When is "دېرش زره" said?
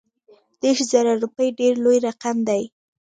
0.61-1.13